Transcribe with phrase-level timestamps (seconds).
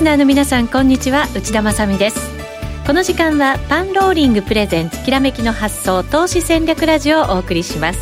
[0.00, 1.26] スナーの皆さんこんにちは。
[1.36, 2.18] 内田まさです。
[2.86, 7.98] この時間はパンローリングプレゼンツきらめきの発想投資戦略ラジオをお送りします。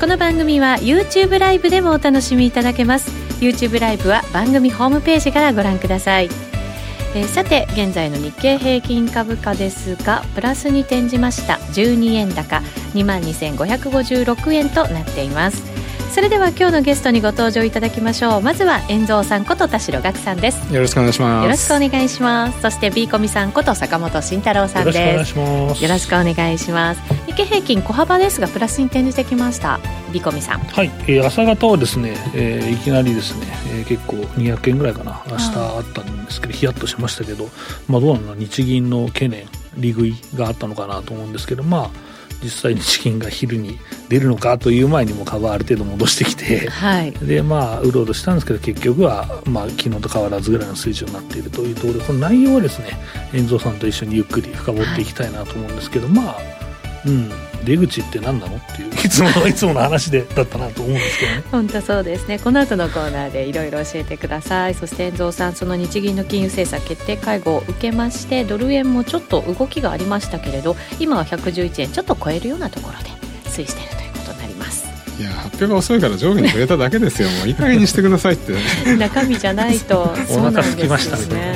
[0.00, 3.12] この番組は YouTube ライブでもお楽しみいただけます。
[3.40, 6.28] YouTube ライブは番組ホームページからご覧ください。
[7.14, 11.54] えー、さて現在の日経平均株価ですがプラスに転じました。
[11.72, 12.56] 12円高
[12.94, 15.71] 2万2556円となっています。
[16.12, 18.42] それでは今日のゲストにご登場いただきましょう。
[18.42, 20.72] まずは遠蔵さんこと田代岳さんです。
[20.72, 21.44] よろしくお願いします。
[21.44, 22.60] よろしくお願いします。
[22.60, 24.98] そして B コミさんこと坂本慎太郎さんです。
[24.98, 27.00] よろしくお願いします。
[27.26, 29.80] 日経平均小幅ですがプラスに転じてきました。
[30.12, 30.58] ビコミさん。
[30.58, 35.22] はい、えー、朝方はですね、えー、いきなりですね、えー、結構200円ぐらいかな。
[35.30, 37.48] 明日あったんですけどヒヤッとしましたけど
[37.88, 38.34] まあどうなの？
[38.34, 39.46] 日銀の懸念
[39.78, 42.11] 利食いがあったのかなと思うんですけどまあ
[42.42, 52.98] 実際に資金が昼に出るのかという前にも株はある程度戻してきて、はい、でまあうろうろしたんですけど結局は、まあ、昨日と変わらずぐらいの水準になっているというところでこの内容はですね
[53.32, 56.36] 遠蔵さんと一緒にゆっくり深掘っていきたいなと思うんですけど、はい、まあ
[57.06, 58.92] うん出口って何なのっていう。
[58.92, 61.42] いつもの いつもの話でだったなと思うんですけどね。
[61.50, 62.38] 本当そうですね。
[62.38, 64.74] この後のコーナーでいろいろ教えてください。
[64.74, 73.10] そして遠蔵さんその日銀の金融政策決定会合を受けましてドル円もちょっと動きがありましたけれど今は111円ちょっと超えるようなところで
[73.48, 74.01] 推移していると
[75.22, 77.28] いや発表が遅いから上下に触れただけですよ。
[77.30, 78.54] もういい加減にしてくださいって。
[78.98, 80.12] 中身じゃないと。
[80.26, 81.54] そうなんですね。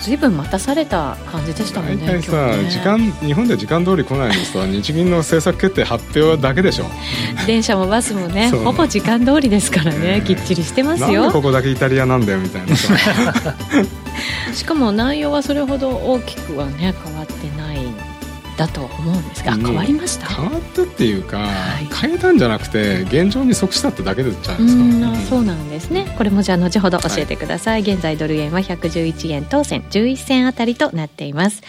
[0.00, 6.86] ずいぶん待たされた感じでしたもんね大体さ、ね、時間日本で時間通り来ないのさ日銀の政策決定発表だけでしょ。
[7.46, 11.22] 電車もバスもねほぼ時間通りですからね、きっちりしてますよ。
[11.22, 12.74] なんでここだけイタリアなんだよみたいな。
[14.52, 17.47] しかも内容はそれほど大きくはね変わって
[18.58, 20.26] だと思うんですが、変わりました？
[20.26, 25.16] 変わったっていうか、はい、変えたんじゃなくて現状に即したってだけじゃないですか、うん。
[25.16, 26.12] そうなんですね。
[26.18, 31.62] これもじゃあ後ほど教えてください、はい、現在ドル円は111円当選11銭あたりとなっています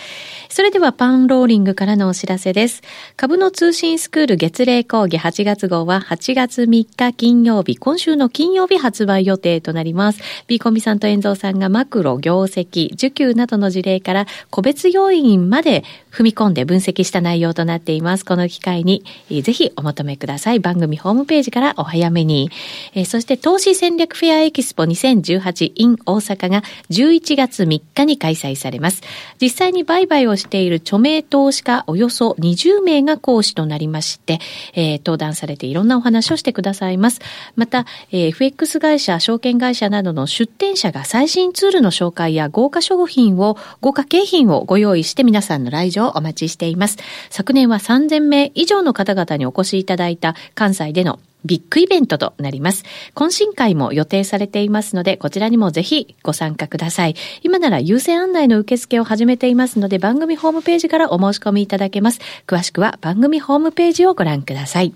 [0.52, 2.82] それではパンローリングからのお知らせです。
[3.16, 10.22] 株の通信スクール月例講義8月号は8月3日金曜日、今週の金曜日発売予定となります。
[10.48, 18.26] ビーコミさんと遠蔵さんがマクロ、業績、受給などの事例から個別要因まで踏み込んで分析した内容となっています。
[18.26, 20.60] この機会に、ぜひお求めください。
[20.60, 22.50] 番組ホームページからお早めに。
[22.96, 29.04] えそして投資戦略フェアエキスポ 2018in 大阪が11月3日に開催されます。
[29.40, 34.40] 実際に売買をしている著名投資家およそ20名が講師となりまして、
[34.74, 37.22] えー、登壇されていろんなお話をしてくださいます。
[37.56, 46.98] また、えー、FX 会社、証券会社などの出展者が最新ツールの紹介や豪華商品を、豪華景品をご用意して皆さんの来場をお待ちしています。
[47.30, 52.84] 昨年は3000名以上の方々にお越しいただいた関西でのビッグイベントとなります。
[53.16, 57.16] 懇親会も予定されていますので、こちらにもぜひご参加ください。
[57.44, 62.20] 今なら優先案内の受付を始めていますので、番組ホームページからお申し込みいただけます。
[62.48, 64.94] 詳しくは番組ホームページをご覧ください。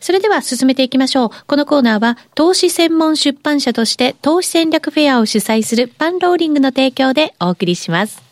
[0.00, 1.30] それでは進めていきましょう。
[1.46, 8.29] このコーナーは投資専門出版社として投資戦略フェアを主催するパンローリングの提供でお送りします。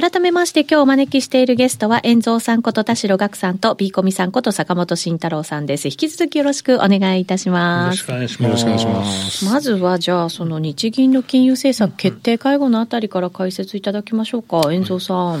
[0.00, 5.88] 改めまして今日お招きしているゲストは、遠蔵さんこと田代岳さんと、ビーコミさんこと坂本慎太郎さんです。
[5.88, 8.08] 引き続きよろしくお願いいたします。
[8.08, 9.44] よろしくお願いします。
[9.44, 14.72] まずは、じゃあ、その日銀の金融政策決定会合のあたりから解説いただきましょうか。
[14.72, 15.26] 遠蔵さん。
[15.32, 15.38] は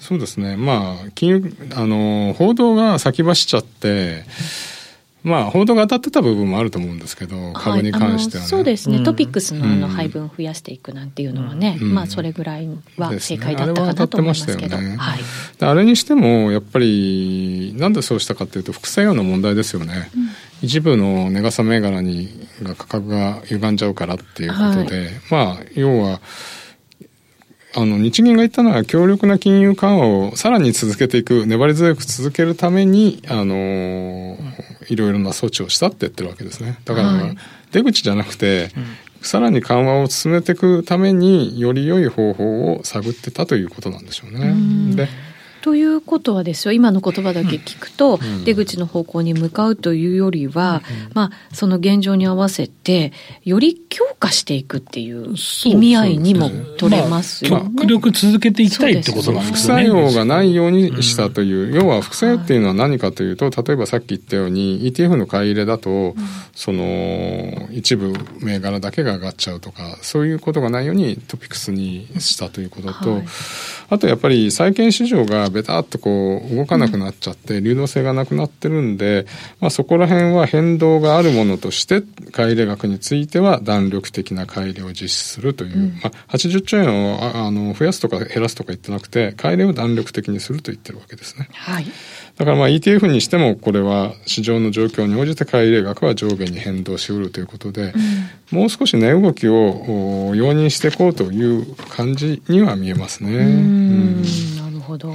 [0.00, 0.58] そうですね。
[0.58, 4.24] まあ、金融、あの、報道が先走っちゃって、
[5.24, 8.48] まあ、報道が当たってた部分もあると思うんですけど、株に関しては、ね。
[8.48, 12.68] そうですね、うん、トピックスのあの配分増やしていくなんていうのはね、うん、まあ、それぐらい
[12.98, 15.20] は正解だったかなと思いますけど、ね、はい、
[15.60, 20.10] あれにしても、やっぱり、なんでそうしたかというと、副作用の問題ですよね。
[20.60, 22.28] 一部の値傘銘柄に
[22.62, 26.20] が価格が歪んじゃうからっていうことで、はい、まあ、要は、
[27.76, 34.38] あの、日銀が言ったのは強力な金融緩和をさらに続けていく、粘り強く続けるために、あの、
[34.88, 36.78] いろいろな措置をしたって言ってるわけですね。
[36.84, 37.34] だから、
[37.72, 38.70] 出口じゃなくて、
[39.22, 44.54] さらに緩和を進めていくためにより良い方法を探ってたということなんでしょうね。
[44.94, 45.08] で
[45.64, 53.14] ということはですよ、今の言葉だけ聞くと、うん、出口の方向に向かうというよりは、うん、まあ、その現状に合わせて、
[53.44, 55.34] より強化していくっていう
[55.64, 57.70] 意味合いにも取れますよね。
[57.78, 59.84] 極力続けていきたいってことなんですね。
[59.84, 66.14] 副作用がないようにしたという、うん、要は副作用っていうのは何かというと、例えばさっき言ったように、ETF の買い入れだと、
[66.54, 73.24] その、一部銘柄だけが上がっちゃうとか、そういうことがないようにトピックスにしたということと、はい、
[73.88, 79.26] あとやっぱり債券市場がベタっとこう動かなくなっちゃって、流動性がなくなってるんで、
[79.60, 82.02] まあ、そこら辺は変動があるものとして
[82.32, 91.48] 買い入れ額については弾力的な買い入れを実施するという、うん、まあ、80兆円をあの増やすとか減らすとか言ってなくて買い入れを弾力的にすると言ってるわけですね。
[91.52, 91.86] はい。
[92.36, 97.92] だからまあ ETF にしてもこれは市場の状況に応じて買い入れ額は上下に変動しうるということで、
[98.50, 103.36] うん、もう少し値動きを容認していこうという感じには見えますね。
[103.36, 104.53] うん
[104.84, 105.12] ほど。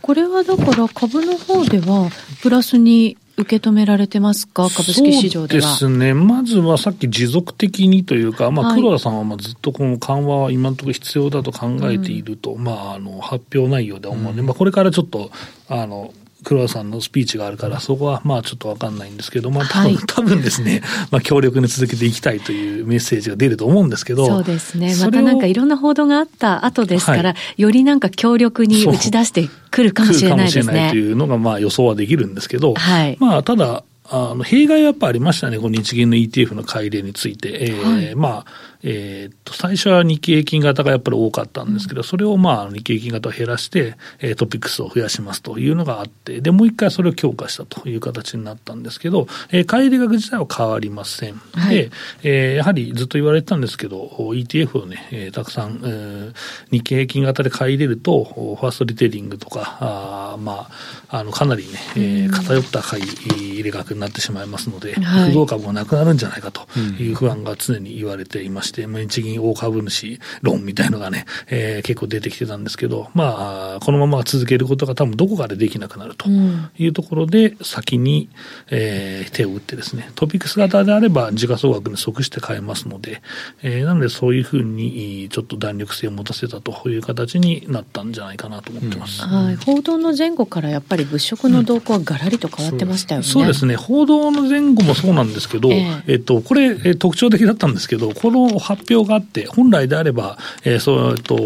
[0.00, 2.10] これはだから株の方では
[2.42, 5.62] プラスに受け止められてますか、株式市場では。
[5.62, 6.14] そうですね。
[6.14, 15.30] まずはさっき持続的にというか、まあ、黒田さんはまあずっとこの緩和は今のところ必要だと考えていると、うん、まあ、あの、発表内容で思うので、うん、まあ、これからちょっと、
[15.68, 16.14] あの、
[16.46, 24.26] 黒田さんのスピーチがあるから、そこはまあちょっとわかんないんですけど、まあ多分、はい、 多分ですね、まあ強力に続けていきたいというメッセージが出ると思うんですけど。
[24.28, 24.94] そうですね。
[24.94, 30.64] またなんかいろんな報道があった後ですから、はい、よりなんか強力に打ち出してくるかもしれないですね。
[30.66, 37.58] かもしれないというのがまあ予想はできるんですけど、はい、まあただ、あの、弊害はやっぱありましたね、この日銀の ETF の改例について。
[37.60, 38.46] えー、はい、まあ、
[38.82, 51.40] えー、と最初は日経平均型がやっぱり多かったんですけど、それをまあ日経平均型を減らして、えー、トピックスを増やしますというのがあって、で、もう一回それを強化したという形になったんですけど、えー、買入額自体は変わりません。
[51.54, 51.90] はい、で、
[52.22, 56.34] えー、やはりずっと言われてたんですけど、ETF をね、えー、たくさん、えー、
[56.70, 60.68] 日経平均型で買い入れると、ファーストリテイリングとか、あま
[61.08, 66.66] あ、あの、かなりね、えー、偏った買い入れ額になってしまいますので、はい、不動株もなくなるんじゃないかと
[66.98, 78.28] いう不安が常に言われていまして、まあ、日銀大株主論みたいのがね、えー、結構出てきてたんですけど、まあ、このまま続けることが多分どこかでできなくなるというところで、先に、
[78.70, 83.22] えー、手を打ってですね、トピックス型であれば時価総額に即して買えますので、
[83.62, 89.22] えー、なのでそういうふうにちょっと弾力性を持たせたという形になったんじゃないかなと思ってます。
[89.24, 89.56] うん、はい。
[89.56, 93.26] 報道の前後からやっぱり物色の動向はがらりと変わってましたよね。
[93.26, 93.76] うん、そうですね。
[93.76, 101.42] 報道の前後もそうなんですけど、えー、えっと、これ、え特徴的だったんですけど、この発表があって、本来であれば、えー、そうと、フ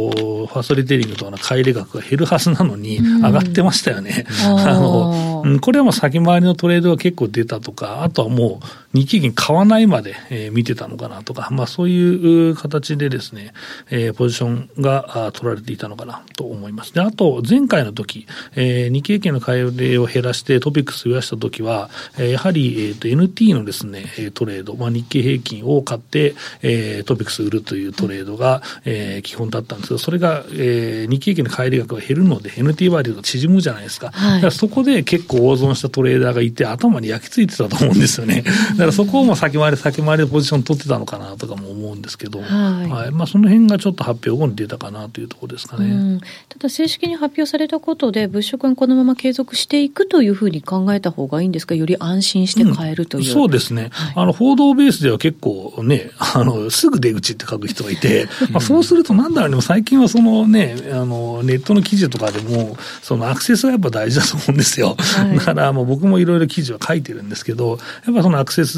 [0.46, 4.26] ァーストリテイリングとかの買い入れ額が減るはずなのに、上がってましたよね。
[4.46, 13.52] うん、 あの、うん、これはもう先回りのトレードが結構出たとか、あとはもう、日経金買わないまで、えー、見てたのかなとか、まあそういう形でですね、
[13.90, 16.92] えー、ポジションが取られていたのかなと思います。
[16.92, 18.26] で、あと、前回の時、
[18.56, 34.10] えー、日経金の買い入れを減らしてトピックス増やした時は、えー、やはり、えーと、NT のですね、トレード、まあ日経平均を買って、えー、トピックス売るというトレードが、えー、基本だったんですけど、それが、えー、日経平均の買い入れ額が減るので、NT 割が縮むじゃないですか。
[34.10, 38.43] はい、だからそこで結構大損したトレーダーがいて、頭に焼き付いてたと思うんですよね。
[38.81, 46.21] だからそこをも先回り先回りでポジション取ってたのかなとかも思うんですけど、はい、はい、まあ、その辺がちょっと発表後に出たかなというところですかね。
[46.49, 51.75] ただ正式に発表されたことで物色がこのまま継続していくというふうに考えた方がいいんですか？
[51.75, 68.69] より安心して買えるという、うん、そうですね、はい、あの報道ベースでは結構ねあのすぐ出口って書く人がいて、 まあ、そうするとなんだろうね最近はそのねあのネットの記事とかでもそのアクセスがやっぱ大事だと思うんですよ、はい、だからもう僕もいろいろ記事は書いてるんですけどやっぱそのアクセス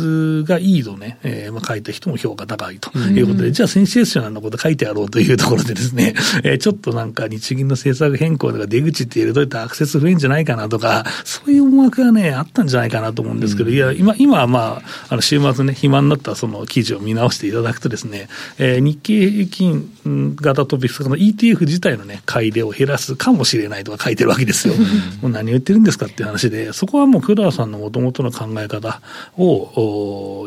[0.47, 19.91] がいいとね、えー、まあ書いた人も評価高いということで、うん、じゃあセンセーショナルなこと書いてやろうというところでですね、 えー、ちょっとなんか日銀の政策変更とか出口って入れといたらアクセス増えんじゃないかなとか、そういう思惑がね、あったんじゃないかなと思うんですけど、うん、いや、今、今はまあ、あの週末ね、暇になったその記事を見直していただくとですね、えー、日経平均
[20.37, 24.75] 型トピックスの ETF 自体のね、買い入れを減らすかもしれないとか書いてるわけですよ。
[25.21, 29.01] もう何を言ってるんですかっていう話で、そこはもう黒田さんのもともとの考え方
[29.37, 29.82] を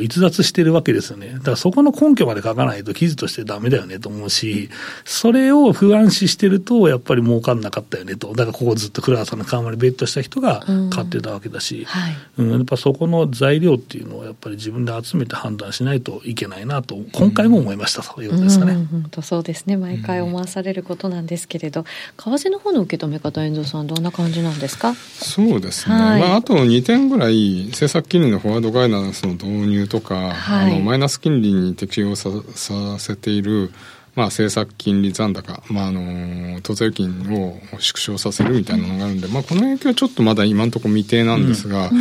[0.01, 1.33] 逸脱してるわけですよね。
[1.33, 4.69] だからそこの根拠まで書かないと記事としてダメだよねと思うし、
[5.03, 8.29] それを不安視してると、やっぱり儲かんなかったよねと。
[8.29, 12.15] だからここずっと黒田さんの緩和にベットした人が買ってたわけだし、うんはい。
[12.37, 18.73] うん、やっぱそこの材料っていうのをやっぱり自分で集めて判断しないといけないなと、今回も思いました、ということですかね。
[18.73, 19.77] 本当そうですね。
[19.77, 21.85] 毎回思わされることなんですけれど、
[22.17, 24.95] 為替の方の受け止め方、遠藤さん、どんな感じなんですか？
[24.95, 25.95] そうですね。
[25.95, 33.71] はい、まあ、あと2点ぐらい、政策金利のフォワードガイダンスの導入とか、はい、あのマイナス金利に適用ささせている
[34.15, 41.97] まあ、政策金利残高、まあ、あの当座預金を縮小させるみたいなのがあるんで、まあ、この影響はちょっとまだ今のところ未定なんですが、うん、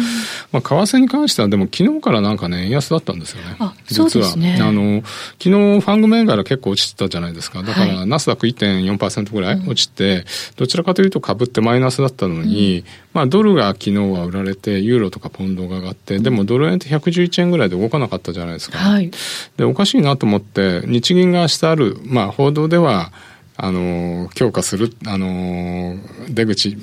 [0.52, 5.02] まあ、為替に関してはでも昨日からなんかね円安だったんですよね実は、ね、あの
[5.42, 7.62] 昨日ファング銘柄結構落ちてたじゃないですか。
[7.62, 10.24] だから、ナスダック1.4%ぐらい落ちて、
[10.56, 18.78] どちらかというと株ってマイナスだったのに、うんまあ、ドルが昨日は売られて、ユーロとかポンドが上がって、でもドル円って111円ぐらいで動かなかったじゃないですか。
[18.78, 19.10] はい、
[19.56, 23.12] で、おかしいなと思って、日銀が明日ある、まあ、報道では、
[23.56, 25.96] あの強化するあの
[26.28, 26.76] 出口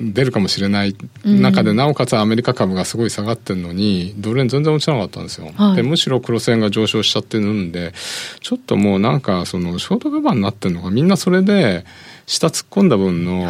[0.00, 7.92] 出るかもしれない中で、なおかつアメリカ株がすごい下がってるのにドル円全然落ちなかったんですよ、はい、でむしろ黒線が上昇しちゃってるんで
[8.40, 11.84] ちょっともうなんかそのショートカバーになってるのがみんなそれで
[12.26, 13.46] 下突っ込んだ分の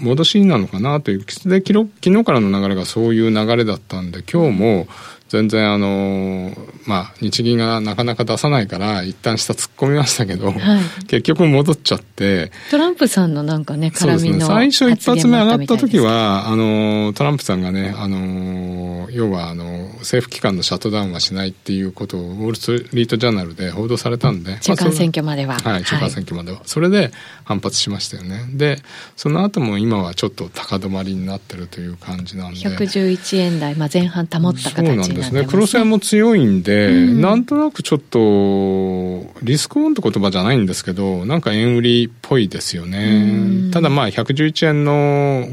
[0.00, 4.88] 戻しなのかなという、で昨日からの流れがそういう流れだったんで今日も
[5.28, 6.52] 全然あの
[6.86, 25.84] まあ日銀がなかなか出さないから一旦下突っ込みましたけど、はい、結局戻っちゃってトランプさんのなんかね絡みの、ね、最初一発目上がった時はあのトランプさんがねあの要はあの政府機関のシャットダウンはしないっていうことをウォール・ストリート・ジャーナルで報道されたんで中間選挙までは、まあ、はい。
[25.84, 27.10] 中間選挙までは、はい、それで
[27.44, 28.44] 反発しましたよね。
[28.54, 28.78] で
[29.16, 32.60] その後も今はちょっと高止まりになってるという感じなんで。
[32.60, 35.44] 111円台、まあ、前半保った形になってますですね。
[35.48, 43.70] 黒線も強いんで、うん、なんとなくちょっと、リスクオンって言葉じゃないんですけど、なんか円売りっぽいですよね。
[43.72, 45.46] ただまあ、111円の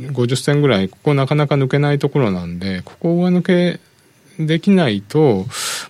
[0.00, 3.80] 50銭ぐらい、ここなかなか抜けないところなんで、ここが抜け
[4.38, 5.46] できないと、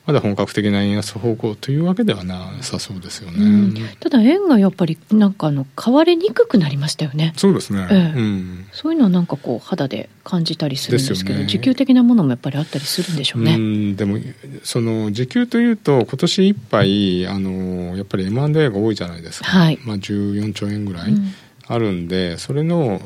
[0.07, 3.45] まだ本格的な円安方向というわけではなさそうですよね。
[3.45, 7.33] うん、ただ円がやっぱりなんかあの買われにくくなりましたよね。
[7.37, 7.87] そうですね。
[7.91, 13.55] ええうん、そういうのはなんかこう肌で感じたりするんですけど、ね、時給的なものもやっぱりあったりするんでしょうね。
[13.55, 14.19] うんでも
[14.63, 19.47] その時給というと今年いっぱいあのやっぱり M&A が多いじゃないですか。
[19.47, 19.79] はい。
[19.85, 21.11] まあ14兆円ぐらい。
[21.11, 21.35] うん
[21.67, 23.01] あるんでそれの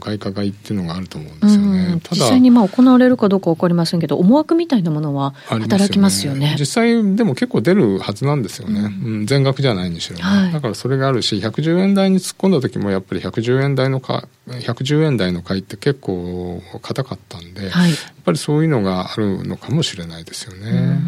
[0.00, 10.22] 外貨買いっていうのがあると思うんですよね、実際にまあ行われるかどうか分かりませんけど思惑みたいなものは働きますよね、ね、実際でも結構出るはずなんですよね、うん、全額じゃないにしろ、ね。
[10.22, 20.98] はい、だからそれがあるし110円台に突っ込んだ時もやっぱり110円台のか110円台の買いって結構硬かったんで、はい、やっぱりそういうのがあるのかもしれないですよね、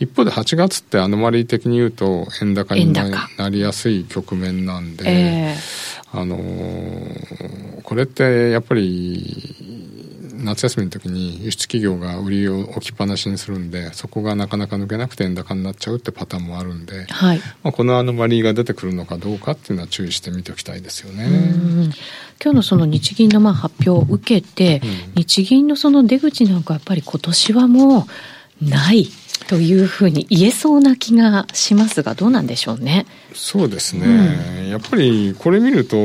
[0.00, 9.52] 一方で8月ってアノマリー的に言うと円高になりやすい局面なんで、えーあのー、これってやっぱり
[10.42, 17.38] 夏休みの時に輸出企業が売りを置きっぱなしにするんでそこがなかなか抜けなくて円高になっちゃうってパターンもあるんで、はい。
[17.62, 21.26] まあ、このアノマリーが出てくるのかどうかっていうのは注意して見ておきたいですよね。
[22.42, 28.06] 今日のその日銀のまあ発表を受けて、うん、日銀のその出口なんかやっぱり今年はも
[28.60, 29.06] うない
[29.46, 33.06] というふうに言えそうな気がしますがどうなんでしょうね。
[33.34, 35.96] そうですね、うん、やっぱりこれ見ると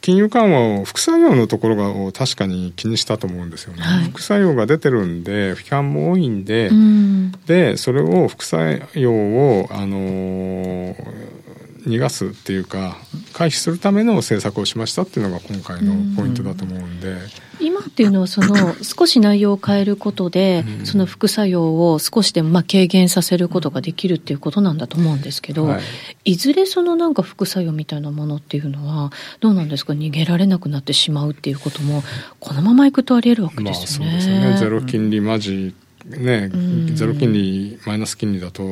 [0.00, 11.41] 金融緩和を副作用のところが確かに気にしたと思うんですよね、はい、副作用が出てるんで批判も多いんで、うん、でそれを副作用をあのー
[11.86, 12.96] 逃がすっていうか
[13.32, 17.16] 回避するための政策をしましたっていうのが今回のポイントだと思うんで。
[17.60, 25.78] 今っていうのはその少し内容を変えることで、その副作用を少しでもまあ軽減させることができるっていうことなんだと思うんですけど、は
[26.24, 29.92] い、いずれそのなんか副作用みたいなものっていうのはどうなんですか？
[29.92, 32.02] 逃げられなくなってしまうっていうことも
[32.40, 34.12] このままいくとあり得るわけですよね。
[34.12, 34.56] まあ、そうですね。
[34.58, 35.74] ゼロ金利マジ
[36.06, 36.50] ね、
[36.94, 38.64] ゼロ金利マイナス金利だと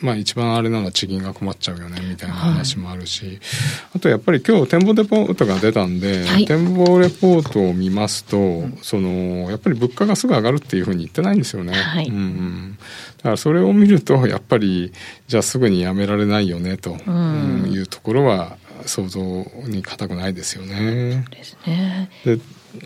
[0.00, 3.40] まあ一番あれなのは地銀が困っちゃうよねみたいな話もあるし、はい、
[3.96, 11.74] あとやっぱり今日展望レポートが出たんで、はい、展望レポートを見ますと、うん、そのやっぱり物価がすぐ上がるっていうふうに言ってないんですよね。
[11.74, 12.78] はい、うん、
[13.18, 14.92] だからそれを見るとやっぱり
[15.28, 19.20] じゃあすぐにやめられないよねというところは想像
[19.66, 21.24] に難くないですよね。
[21.24, 22.10] そうですね。
[22.24, 22.38] で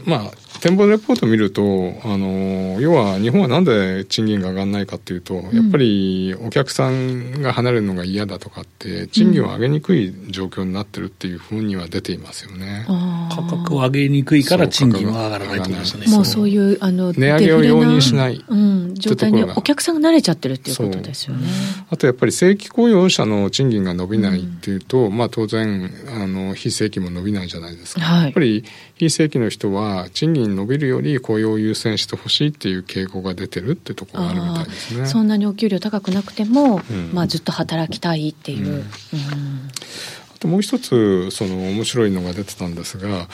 [0.04, 1.62] まあ展望レポートを見ると
[2.04, 16.06] あの要は日本はなんで賃金が上がらないかっていうと、うん、やっぱりお客さんが離れるのが嫌だとかって賃金を上げにくい状況になってるっていうふうには出ていますよね、うん、価格を上げにくいから賃金は上がらないとですね。
[16.06, 21.46] もうそういうあの値上げを容認しない、うん、状態にお客さんが慣れちゃってるっていうことですよね。
[21.90, 28.64] あとやっぱり正規雇用者の賃金が伸びないっていうと、まあ当然あの非正規も伸びないじゃないですか、はい、やっぱり
[29.08, 35.06] 非正規の人は賃金伸びるより雇用を優先してほしいっていう傾向が出てるってところがあるみたいですね。
[35.06, 38.66] そんなにお給料高くなくても、うん、まあずっと働きたいっていう。
[38.68, 38.84] うん
[40.34, 43.28] あともう一つその面白いのが出てたんですが、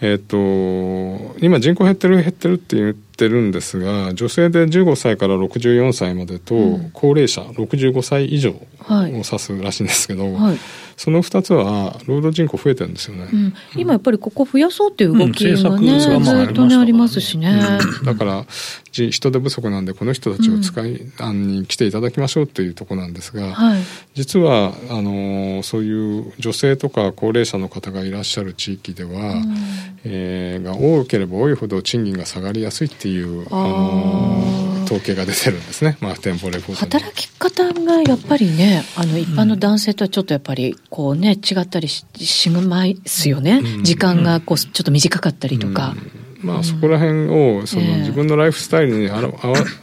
[0.00, 6.54] えっ、ー、と今人口減ってる減ってるって言ってるんですが女性で15歳から64歳までと
[6.92, 8.62] 高齢者65歳以上を
[9.06, 10.34] 指すらしいんですけど、はい。
[10.34, 10.58] はい
[11.00, 17.58] その2つは労働人口増えてるんですよね、うん、今やっぱりここ増やそうっていう動きがね、うん、ずっとねありますしね、
[17.98, 18.44] うん、だから
[18.92, 23.80] 人手不足なんでこの人たちを使い、うん、に来ていただきましょうっていうところなんですが、はい、
[24.12, 29.54] 実はあのそういう女性とか高齢者の方がいらっしゃる地域では、うん、
[30.04, 33.09] えー、が多ければ多いほど賃金が下がりやすいっていう、
[33.50, 45.94] あの統計が出てるんですね、まあ、店舗レポート働き方がやっぱりね、あの一般の男性とはちょっとやっぱりこうね、違ったりししますよね、うん、時間がこうちょっと短かったりとか。
[46.42, 49.32] うん、まあ、そこら辺をその自分のライフスタイルに合わ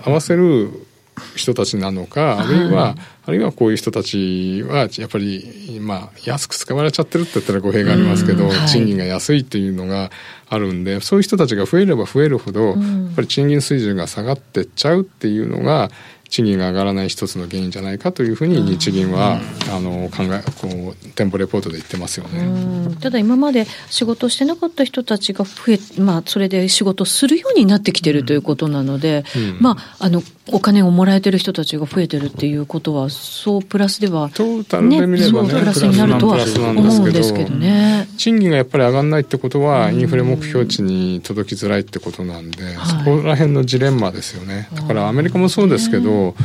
[0.04, 0.88] 合わせる
[1.36, 2.96] 人たちなのか、あるいは、
[3.28, 10.12] あるいはこういう人たちは、やっぱり、まあ、安く使われちゃってるって言ったら語弊がありますけど、賃金が安いっていうのが
[10.50, 12.78] あるんで、そういう人たちが増えれば増えるほど、やっ
[13.18, 15.92] ぱり賃金水準が下がってっちゃうっていうのが、
[16.30, 19.40] 賃金が上がらない一つの原因じゃないかというふうに日銀は、
[19.72, 22.96] あの考えこう店舗レポートで言ってますよね。
[23.02, 36.38] ただ今まで仕事してなかった人たちが増え、まあ、それで仕事するようになってきてるということなので、うん、まあ、あのお金をもらえてる人たちが増えてるっていうことはそうプラスでは、トータルで見ればね、ねプラスになるとは
[36.76, 38.08] 思うんですけどね。
[38.18, 44.70] 賃金がやっぱり上がらないってことは、インフレ目標値に届きづらいってことなんで、そこら辺のジレンマですよね。
[44.74, 46.36] だからアメリカもそうですけど、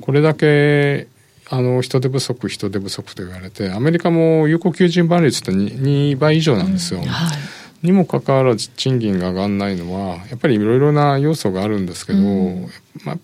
[0.00, 1.08] これだけ
[1.48, 7.00] あの人手不足、人手不足と言われて、アメリカも有効求人倍率って 2, 2倍以上なんですよ。
[7.00, 7.06] うん。
[7.06, 7.38] はい。
[7.82, 12.70] にもかかわらず賃金が上がらないのはやっぱりいろいろな要素があるんですけど、うん、やっ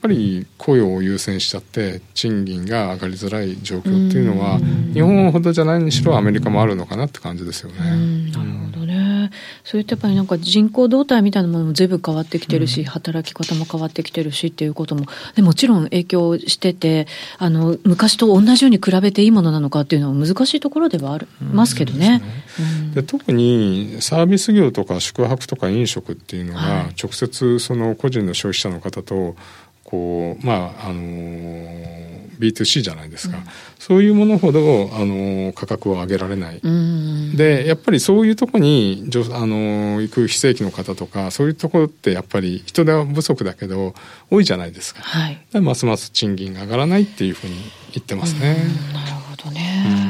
[0.01, 7.77] ぱり雇用を優先しちゃって賃金が上がりづらい状況っていうのは、うん、日本ほどじゃないにしろアメリカもあるのかなって感じですよね。
[9.69, 15.05] それってやっぱりなんか人口動態みたいなものも随分変わってきてるし、働き方も変わってきてるしっていうことも
[15.37, 17.07] でもちろん影響してて
[17.37, 22.23] あの昔と同じように比べていいものなのかっていうのは難しいところではありますけどね。
[22.95, 29.37] で特にサービス業とか宿泊とか飲食っていうのが直接その個人の消費者の方と
[29.85, 33.45] こうまああの B2C じゃないですか、うん、
[33.79, 36.61] そういうものほどあの価格を上げられない、
[37.37, 43.95] でやっぱりそういうとこにあの行く非正規の方とかそういうところってやっぱり人手不足だけど
[44.31, 47.55] 多いじゃないですか、はい、ますます賃金が上がらないっていうふうに
[47.93, 48.57] 言ってますね。
[48.93, 50.08] なるほどね、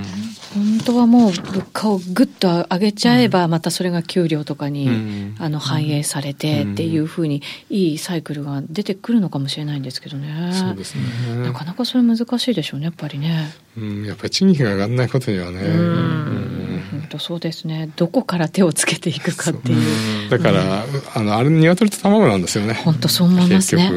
[0.54, 10.52] 本当はもう物価をぐっと上げちゃえば、またそれが給料とかに、あの反映されてっていうふうに、いいサイクルが出てくるのかもしれないんですけどね。
[10.52, 11.02] そうですね。
[11.44, 13.52] なかなかそれ難しいでしょうね、やっぱりね。
[13.76, 15.60] うん、やっぱり賃金が上がらないことにはね。
[15.60, 16.82] うん。
[16.90, 17.90] 本当そうですね。
[17.96, 20.30] どこから手をつけていくかっていう。
[20.30, 20.84] だから、
[21.14, 22.74] あの、あれ、鶏と卵なんですよね。
[22.74, 23.92] 本当そう思いますね。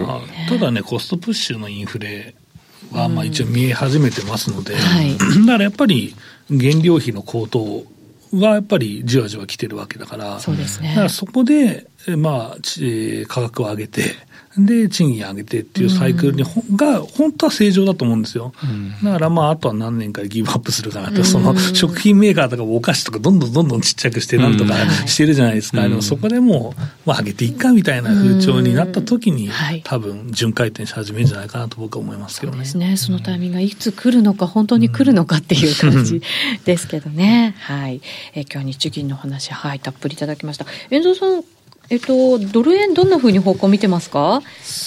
[0.49, 2.35] ただね、コストプッシュのインフレ
[2.91, 6.15] は、まあ一応見え始めてますので、はい、だからやっぱり、
[6.51, 7.85] 原料費の高騰
[8.33, 10.89] はやっぱりじわじわ来てるわけだから、そうですね。
[10.89, 11.87] だからそこで、
[12.17, 12.57] まあ、
[13.27, 14.15] 価格を上げて、
[14.57, 18.53] で、賃金上げてっていうサイクルに、うん、が、本当は正常だと思うんですよ。
[18.63, 24.73] うん、だから、まあ、あとは何年かでギブアップするかなって、うん、その、食品メーカーとかお菓子とかどんどんどんどんちっちゃくしてなんとか
[25.07, 25.81] してるじゃないですか。
[25.81, 29.49] でもそこでもう、まあ、上げていっかみたいな風潮になった時に、
[29.83, 32.65] 多分、巡回転し始めるんじゃないかなと僕は思いますけどね。
[32.65, 32.97] そうですね。
[32.97, 36.21] そのタイミングがいつ来るのか、本当に来るのかっていう感じ
[36.65, 37.55] ですけどね。
[37.59, 38.01] はい。
[38.33, 40.65] え今日は日銀の話、はい、たっぷりいただきました。
[40.89, 41.43] 遠藤さん、
[41.91, 44.41] えっと、ドル円、どんなふうに方向見てますか？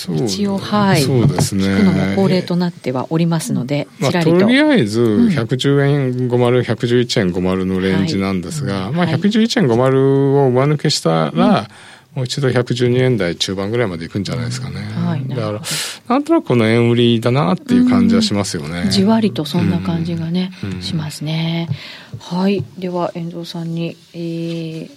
[0.08, 1.02] 一応、はい。
[1.02, 1.64] そうですね。
[1.64, 11.68] 聞くのも恒例となってはおりますので、まあ、とりあえず、110円50、111円50のレンジなんですが、はい、まあ、111円50を上抜けしたら、
[12.14, 14.76] もう一度112円台中盤ぐらいまでいくんじゃないですかね。
[14.94, 15.60] はい、だから、
[16.08, 18.88] なんとなくこの円売りだなっていう感じはしますよね。
[18.88, 21.68] じわりとそんな感じがね、しますね。
[22.20, 22.64] はい。
[22.78, 24.90] では、遠藤さんに、えー、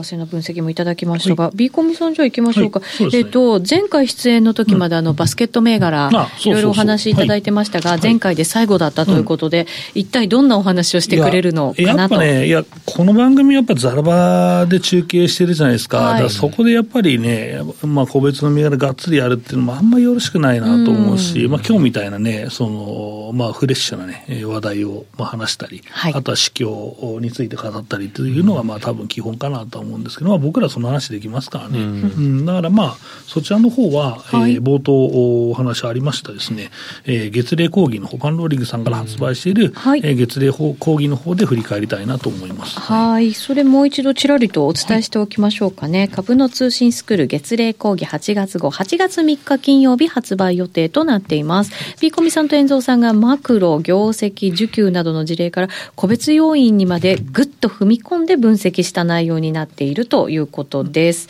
[0.00, 2.80] 為替の分析もいただきましたが、はい、ビーコミさんじゃ行きましょうか。
[2.80, 3.04] はい。
[3.04, 6.10] ね、えっ、と、前回出演の時まであの、バスケット銘柄、
[6.44, 11.98] いろいろお話いただいてましたが、前回で最後だったということで、一体どんなお話をしてくれるのかなと。
[11.98, 15.98] やっぱね、いや、この番組やっぱザラバで中継してるじゃないですか。
[15.98, 31.78] はい、そこでやっぱりね、まあ、個別の銘柄がっつりやるっていうのもあんまりよろしくないなと思うし、まあ、今日みたいなね、その、まあ、フレッシュなね、話題をまあ話したり、はい、あとは市況について語ったりというのが、まあ、多分基本かなと思うんですけど、まあ、僕らその話できますからね。
[31.78, 32.06] うん、う
[32.42, 36.70] ん、だからまあ、そちらの方は、はい、えー、冒頭お話ありましたですね、
[37.04, 42.78] えー、月例講義の方、パンローリングさんから発売している、うんはい、えー、月例講義の方で振り返りたいなと思います。
[42.78, 43.34] はい。
[43.34, 46.00] それもう一度ちらりとお伝えしておきましょうかね。
[46.00, 51.72] はい、株の通信スクール月例講義8月号、8月3日金曜日発売予定となっています。
[52.00, 61.28] ピーコミさんと遠蔵さんがマクロ、業績、需給などの事例から個別要因にまでぐっと踏み込んで分析した内容になっているということです。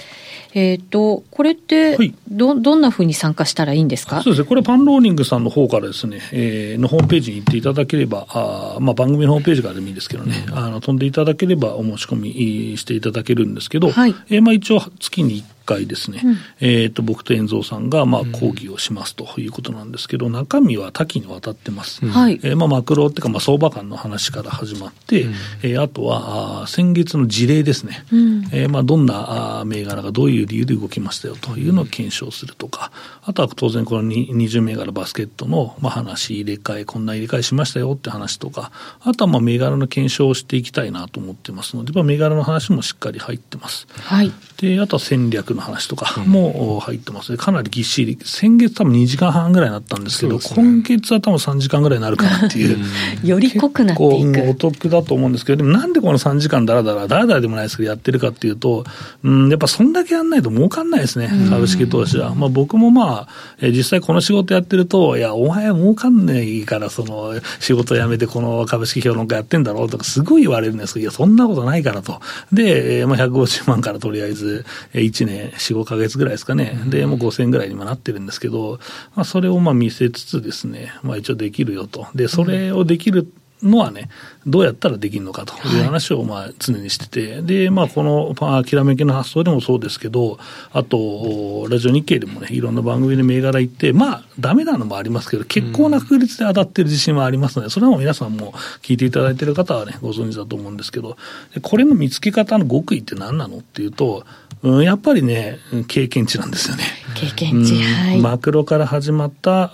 [0.55, 1.97] えっ、ー、と、これって
[2.31, 4.23] ど、はい、どんなふうに参加したらいいんですか？
[4.23, 22.05] そうですね、これ、パンローニングさんの方からですね、えー、のホームページに行っていただければ、あまあ、番組のホームページからでもいいですけどね、あの飛んでいただければ、お申し込みしていただけるんですけど、はい、えー、まあ、一応、月に1回ですね、うん、えっ、と、僕と遠蔵さんが、まあ、講義をしますということなんですけど、中身は多岐にわたってます。
[22.07, 22.41] はい。
[22.43, 28.05] えー、まあ、マクロっていうか、まあ、相場感の話から始まって、うん、えー、あとは、あ先月の事例ですね。
[28.13, 32.91] うん、えー、まあ、どんなあ銘柄がどういう理由で動きましたよというのを検証するとか、
[33.25, 43.87] あとは当然この20銘柄バスケットの、まあ、話、入れ替え、こんな入れ替えしましたよって話とか、あとは、まあ、銘柄の検証をしていきたいなと思ってますので、まあ、銘柄の話もしっかり入ってます。
[44.01, 44.33] はい。
[44.59, 47.39] で、あとは戦略の話とかも入ってますね。
[47.39, 48.19] かなりぎっしり。
[48.25, 52.79] 先月多分2時間半ぐらいになったんですけど、ね、今月は多分3時間ぐらいになるかなっていう。
[53.25, 54.51] より濃くなっていく。
[54.51, 58.85] お得だと思うんですけど、でもなんでこの3時間だらだら、だらだらでもないですけどやってるかっていうと、
[59.23, 61.31] うん、やっぱそんだけやんないと儲かんないですね。
[61.49, 62.35] 株式投資は。
[62.35, 63.29] まあ僕もまあ、
[63.61, 72.21] え実際この仕事やってると、いや、お前は儲かんないから、その、仕事辞めてこの株式評論家やってんだろうとか、すごい言われるんですけど、いや、そんなことないからと。
[72.53, 76.79] で、まあ150万からとりあえず、1年、4、5か月ぐらいですかね。
[76.87, 78.79] で、もう5000円ぐらいにもなってるんですけど、
[79.15, 82.07] まあ、それをまあ見せつつですね、まあ一応できるよと。
[82.15, 83.31] で、それをできる
[83.63, 84.09] のはね、
[84.47, 90.39] どうやったらできるのかという話をまあ常にしてて、はい、で、まあこのきらめきの発想でもそうですけど、
[90.73, 101.17] あと、ラジオ日経でもね、いろんな番組で銘柄行って、まあダメなのもありますけど、結構な確率で当たってる自信はありますので、それはもう皆さんも聞いていただいている方はね、ご存知だと思うんですけど、
[101.63, 104.25] これの見つけ方の極意って何なのっていうと、
[104.63, 106.85] うん、やっぱりね、経験値なんですよね。
[107.15, 108.21] 経験値、はい。
[108.21, 109.73] マクロから始まった、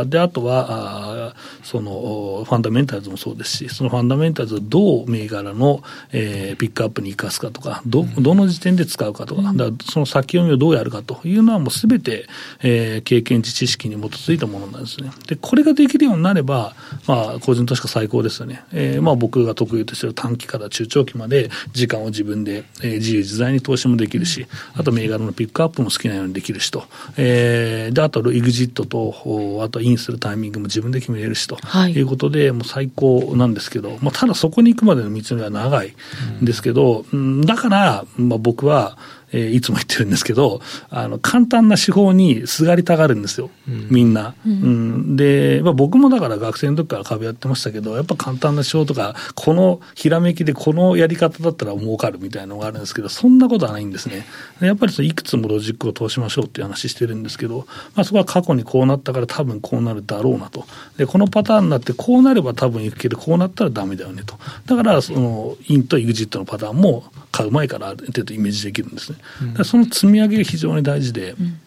[0.00, 12.26] あで、あとは、あその、ファンダメンタルズもそうですし、そのファンダメンタルズをどう銘柄の、えー、ピックアップに生かすかとか、ど、どの時点で使うかとか、だその先読みをどうやるかというのはもうすべて、
[12.62, 15.10] えー、経験値、知識に基づいたものなんですね。
[15.26, 16.74] で、これができるようになれば、
[17.06, 18.64] まあ、個人としては最高ですよね。
[18.72, 26.84] えー、まあ僕が得意としている短期から中長期まで時間を自分で、えー、自由自在に投資もできるし、あと銘柄のピックアップも好きなようにできるしと、
[27.16, 35.94] えー、で、あとエグジットと、あとインするタイミングも自分で決めれるしと、はい、いうことで、もう最高なんですけど、まあ、ただそこに行くまでの道のりは長い
[36.40, 38.96] んですけど、うん、だから、まあ、僕は、
[39.32, 44.34] えー、いつも言ってるんですけど、あの、簡単な手法にすがりたがるんですよ、うん、みんな。
[44.46, 54.26] うん、うん、で、まあ、僕もだから学生の時から株やってましたけど、やっぱ簡単な手法とか、このひらめきでこのやり方だったら儲かるみたいなのがあるんですけど、そんなことはないんですね。
[54.60, 60.66] やっぱりそのいくつもロジックを通しましょうっていう話してるんですけど、まあ、そこは過去にこうなったから多分こうなるだろうなと。
[60.96, 64.36] で、このパターンになってこうなれば多分いくけど、こうなったらダメだよねと。
[64.66, 69.18] だから、その、インとエグジットのパターンも買う前からある程度イメージできるんですね。
[69.56, 71.60] うん、その積み上げが非常に大事で、うん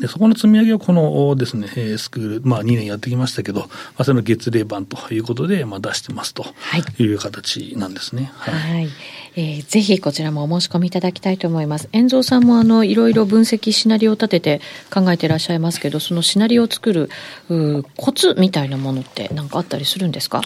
[0.00, 6.44] で、そこの積み上げをこのですね、スクール、まあ2年やってきましたけど、まあその月例版ということで、まあ出してますと
[6.98, 8.30] いう形なんですね。
[8.34, 8.54] はい。
[8.54, 8.88] はい、
[9.36, 11.88] えー、ぜひこちらもお申し込みいただきたいと思います。
[11.92, 14.60] 遠蔵さんもあの、いろいろ分析シナリオを立てて
[14.92, 17.08] 考えていらっしゃいますけど、そのシナリオを作る
[17.48, 20.42] うコツみたいなものって何かあったりするんですか？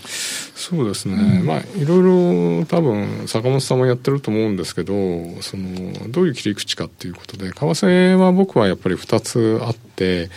[0.55, 1.15] そうですね。
[1.15, 4.93] うん、まあいろいろ多分坂本さんもやってると思うんですけど、
[5.43, 10.31] その、どういう切り口かっていうことで、為替は僕はやっぱり2つあって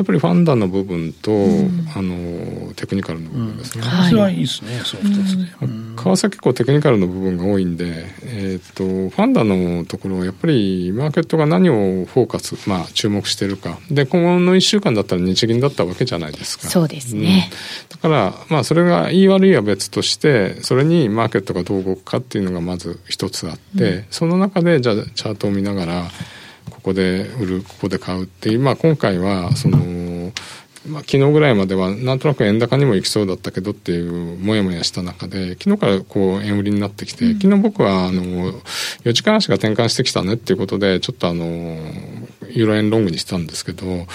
[0.00, 3.84] やっぱりファンダの部分と、うん、あのテクニカルの部分ですね。
[3.84, 5.44] うん、はいいいですね、その2つで。
[5.96, 13.78] 川崎結構テクニカルの部分が多いんで、えっ、と、ファンダのところはやっぱりマーケットが何をフォーカス、まあ注目してるか。
[13.90, 16.68] で、今後の1週間だったら日銀だったわけじゃないですか。
[16.68, 17.50] そうですね。
[17.90, 26.10] だから、まあそれがいい悪いは別として、それにマーケットがどう動くかっていうのがまず一つあって、その中でじゃあチャートを見ながら、
[26.80, 30.32] ここで売るここで買うっていう、まあ、今回はその、
[30.88, 38.22] まあ、昨日ぐらいまではなんとなく円高にも行きそうだったけどっていうもやもやした中で昨日からこう円売りになってきて、昨日僕はあの
[39.04, 41.44] 4時間足が転換してきたねっていうことでちょっとあの
[42.48, 44.06] ユーロ円ロングにしたんですけど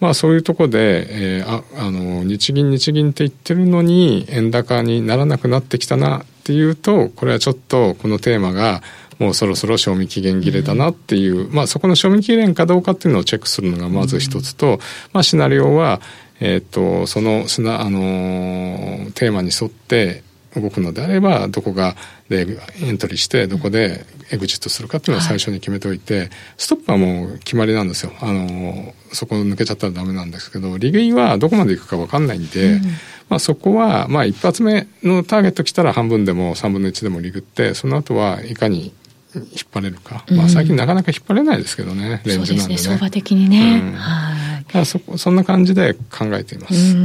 [0.00, 8.82] まあそういうところで、えー、ああの日銀日銀って言ってるのに円高にならなくなってきたなっていうとこれはちょっとこのテーマが
[9.18, 14.78] もうそろそろ賞味期限切れだなっていう、まあそこの賞味期限かどうかっていうのをチェックするのがまず一つと、
[15.12, 16.00] まあシナリオは、
[16.40, 20.24] えっ、と、その、あの、テーマに沿って
[20.60, 21.96] 動くのであれば、どこが
[22.28, 22.46] で
[22.82, 28.12] エントリーして、どこでエグジットするかっていうのを最初に決めておいて、ストップはもう決まりなんですよ。
[28.20, 32.80] あの、そこ抜けちゃったらダメなんですけど、利食いはどこまでいくか分かんないんで、
[33.28, 38.92] まあそこは、まあ一発目のターゲット来たら半分でも3分の1でもリグって、その後はいかに
[39.38, 42.68] 引っ張れるか、まあ、最近なかなか引っ張れないですけどね、レンジなんでね。
[42.68, 43.82] そうですね、相場的にね。
[43.82, 44.44] うん、はい
[44.84, 46.96] そそんな感じで考えています。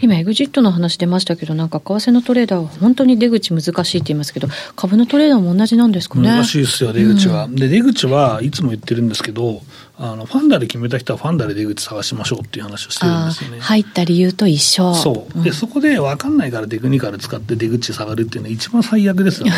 [0.00, 6.28] 今、エグジットの話出ましたけど、なんか為替のトレーダーは本当に出口難しいって言いますけど、株のトレーダーも同じなんですかね。
[6.28, 7.44] 難しいですよ、出口は。
[7.44, 9.62] うん、で、出口はいつも言ってるんですけど、
[9.96, 13.60] あのファンダで決めた人はファンダで出口探しましょうっていう話をしてるんですよね。
[13.60, 14.92] 入った理由と一緒。
[14.94, 15.42] そう。
[15.44, 19.52] で、うん、そこで分かんないからテクニカル使って出口下がるっていうのは一番最悪ですよね。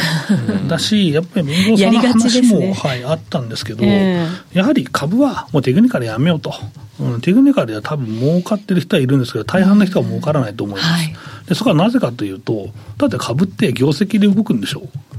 [0.68, 6.52] だし、やっぱり民道さんの話も、ね、はい、あったんですけど、えー、やはり株はもうテクニカルやめようと。
[6.98, 10.88] うん、テクニカルでは多分儲かってる人はいるんですけど、大半の人は儲からないと思います。
[10.88, 11.14] うんはい、
[11.48, 12.68] でそこはなぜかというと、
[12.98, 15.15] だって株って業績で動くんでしょう。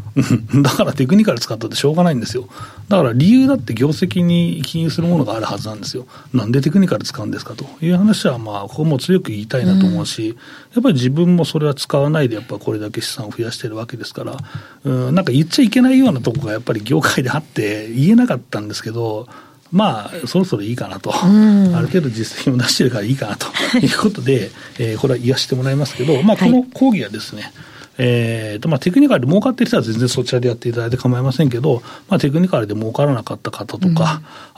[0.64, 2.48] だからテクニカル使ったってしょうがないんですよ。
[2.90, 6.08] だから理由だって業績に起因するものがあるはずなんですよ。
[6.34, 14.38] なんでテクニカル使うんですかという話は、まあ、ここも強く言いたいなと思うし、うん、やっぱり自分もそれは使わないで、やっぱこれだけ資産を増やしてるわけですから、
[14.84, 19.28] うん、なんか言っちゃいけないようなとこがやっぱり業界であって、言えなかったんですけど、
[19.72, 24.50] まあ、そろそろいいかなと、うん、ある程度実績も出してるからいいかなということで、
[24.80, 27.52] えー、これは言わせてもらいますけど、まあ、この講義はですね、はい
[27.98, 33.96] えーとまあ、テクニカルで儲かってる人は全然そちらでやっていただいて構いませんけど、まあ、テクニカルで儲からなかった方とか、うん、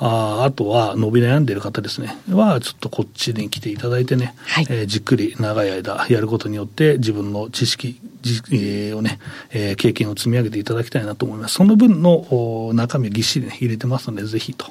[0.08, 9.20] ああとは伸び悩んでいる方ですね、はちょっとこっちに来ていただいてね、はい、えー、じっくり長い間やることによって、自分の知識、じえー、をね、
[9.52, 11.56] えー、経験を積み上げていただきたいなと思います。
[11.56, 14.68] その分の中身をぎっしり、ね、入れてますので、ぜひと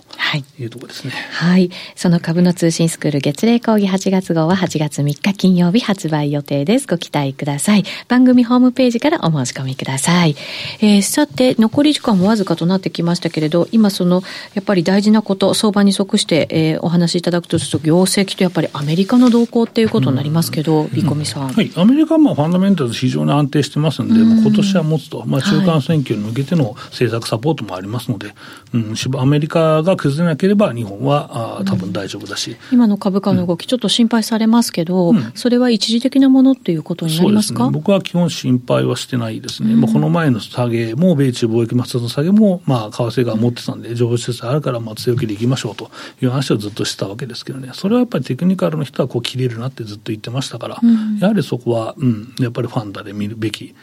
[0.58, 1.12] いうところですね。
[1.32, 1.70] はい。
[1.96, 6.87] その株の通信スクール月例講義8月号は8月3日金曜日発売予定です。
[6.87, 7.84] ご期待ください。
[8.08, 10.37] 番組ホームページからお申し込みください。
[10.80, 14.22] えー、さて、残り時間もわずかとなってきましたけれど、今その、
[14.54, 21.48] やっぱり大事なこと、相場に即して、えー、お話しいただくとすると、業績とやっぱりアメリカの動向っていうことになりますけど、ビコミさん。
[21.48, 21.70] はい。
[21.76, 28.35] アメリカはまあファンダメンタル非常に安定してますんで、うん、今年は持つと、まあ、中間選挙に向けての政策サポートもありますので、
[28.74, 45.90] うん、アメリカが崩れなければ、日本はあ多分大丈夫だし、うん、今の株価の動き、ちょっと心配されますけど、うん、それは一時的なものっていうことになりますか、ね、僕は基本心配はしてないですね、うん、この前の下げも、米中貿易摩擦の下げも、まあ、為替が持ってたんで、情報施設あるから、まあ、強気でいきましょうと
[46.22, 50.81] いう話をずっとしてたわけですけどね、それはやっぱりテクニカルの人はこう切れるなってずっと言ってましたから、
[51.20, 53.75] やはりそこは、うん、やっぱりファンダで見るべき。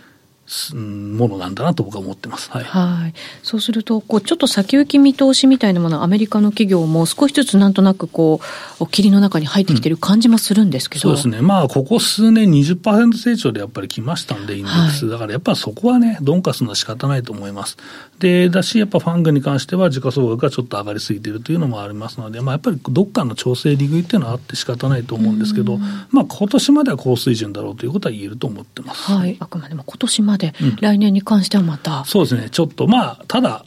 [0.73, 2.51] ものなんだなと僕は思ってます。
[2.51, 2.63] はい。
[2.63, 8.39] はいそうすると、こう、ちょっと先行き見通しみたいなものはアメリカの企業も少しずつなんとなくこ
[8.79, 11.47] う、霧の中に入ってきてる感じもするんですけど、うん、そうですね。
[11.47, 15.05] まあ、ここ数年20%成長でやっぱり来ましたんで、インデックス。
[15.05, 17.77] はい、だからやっぱりそこはね、鈍化するのは仕方ないと思います。
[18.19, 25.77] で、だし、やっぱファングに関しては時価総額がちょっと上がりすぎているというのもありますので、まあ、やっぱりどっかの調整利食いっていうのはあって仕方ないと思うんですけど、
[26.11, 29.11] まあ、今年までは高水準だろうということは言えると思ってます。
[29.11, 29.37] はい。
[29.39, 32.05] あくまでも今年まで、うん、来年に関してはまた。
[32.05, 32.49] そうですね。
[32.49, 33.65] ちょっと、まあ、ただ、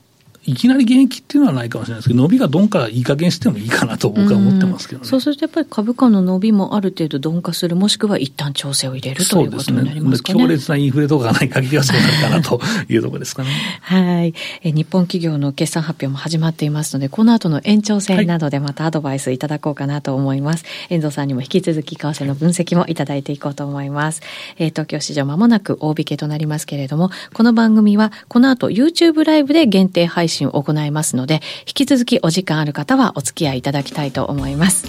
[0.49, 5.05] いきなり現役っていうのはないかもしれないですけど、伸びが鈍化いい加減してもいいかなと僕は思ってますけどね。
[5.05, 10.41] うそうするとやっぱり株価の伸びもある程度鈍化する、もしくは一旦調整を入れるということになりますかね。
[10.41, 13.51] 強烈なインフレとかがない限りはそうなるかなというところですかね。
[13.83, 14.33] はい。
[14.63, 20.65] え日本企業の決算発表も始まっていますので、この後の延長戦などでまたアドバイスいただこうかなと思います。
[20.65, 24.23] はい、遠藤さんにも引き続き為替の分析もいただいていこうと思います。
[24.57, 34.87] えー、東京市場まもなく大引けとなりますけれども、この番組はこの後 YouTube ライブで限定配信を行いますので、引き続きお時間ある方はお付き合いいただきたいと思います。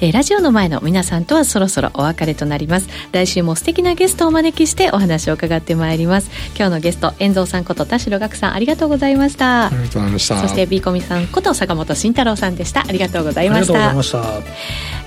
[0.00, 2.88] えー、ラジオの前の皆さんとはそろそろお別れとなります。
[3.12, 6.30] 来週も素敵なゲストをお招きしてお話を伺ってまいります。
[6.56, 9.66] 今日のゲスト、遠藤さんこと田代岳さん、ありがとうございました。
[9.66, 10.40] ありがとうございました。
[10.42, 12.80] そして、ビーコミさんこと坂本慎太郎さんでした。
[12.80, 14.02] ありがとうございました。
[14.02, 14.22] した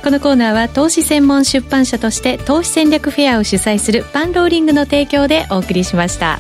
[0.04, 6.40] このコーナーは投資専門出版社として投資戦略フェアを主催するパンローリングの提供でお送りしました。